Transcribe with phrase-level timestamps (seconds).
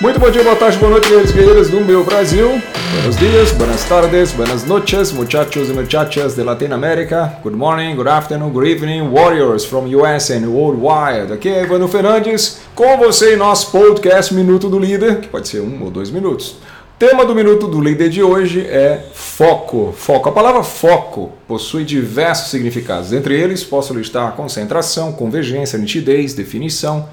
[0.00, 2.62] Muito bom dia, boa tarde, boa noite, guerreiros guerreiras do meu Brasil.
[2.92, 7.40] Buenos dias, buenas tardes, buenas noches, muchachos e muchachas de Latinoamérica.
[7.42, 11.32] Good morning, good afternoon, good evening, warriors from US and worldwide.
[11.32, 15.62] Aqui é Evandro Fernandes, com você em nosso podcast Minuto do Líder, que pode ser
[15.62, 16.58] um ou dois minutos.
[16.96, 19.92] Tema do Minuto do Líder de hoje é foco.
[19.96, 20.28] Foco.
[20.28, 23.12] A palavra foco possui diversos significados.
[23.12, 27.08] Entre eles, posso listar concentração, convergência, nitidez, definição,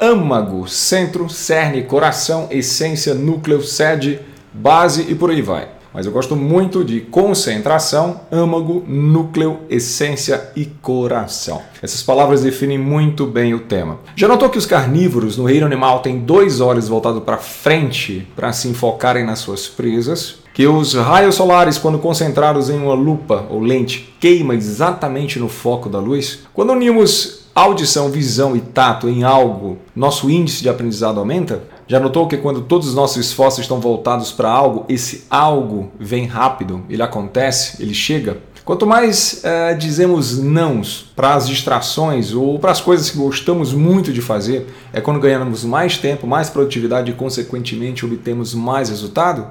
[0.00, 4.20] âmago, centro, cerne, coração, essência, núcleo, sede,
[4.52, 5.68] base e por aí vai.
[5.92, 11.62] Mas eu gosto muito de concentração, âmago, núcleo, essência e coração.
[11.82, 13.98] Essas palavras definem muito bem o tema.
[14.14, 18.52] Já notou que os carnívoros no reino animal têm dois olhos voltados para frente para
[18.52, 20.36] se enfocarem nas suas presas?
[20.54, 25.88] Que os raios solares, quando concentrados em uma lupa ou lente, queima exatamente no foco
[25.88, 26.40] da luz?
[26.52, 31.62] Quando unimos audição, visão e tato em algo, nosso índice de aprendizado aumenta?
[31.86, 36.26] Já notou que quando todos os nossos esforços estão voltados para algo, esse algo vem
[36.26, 38.38] rápido, ele acontece, ele chega?
[38.64, 44.12] Quanto mais é, dizemos nãos para as distrações ou para as coisas que gostamos muito
[44.12, 49.46] de fazer, é quando ganhamos mais tempo, mais produtividade e, consequentemente, obtemos mais resultado?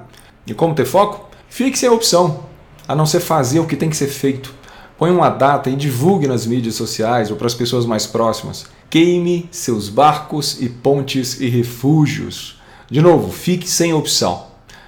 [0.45, 1.27] E como ter foco?
[1.49, 2.41] Fique sem opção,
[2.87, 4.53] a não ser fazer o que tem que ser feito.
[4.97, 8.65] Põe uma data e divulgue nas mídias sociais ou para as pessoas mais próximas.
[8.89, 12.59] Queime seus barcos e pontes e refúgios.
[12.89, 14.47] De novo, fique sem opção.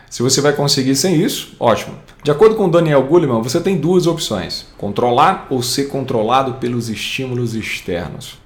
[0.09, 1.93] Se você vai conseguir sem isso, ótimo.
[2.23, 7.53] De acordo com Daniel Goleman, você tem duas opções: controlar ou ser controlado pelos estímulos
[7.53, 8.39] externos.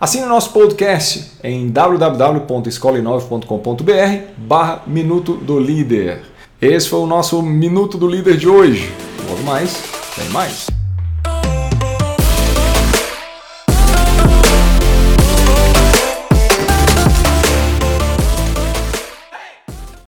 [0.00, 6.22] Assine o nosso podcast em www.escola9.com.br barra Minuto do Líder.
[6.60, 8.92] Esse foi o nosso Minuto do Líder de hoje.
[9.28, 9.80] Logo mais,
[10.16, 10.81] tem mais.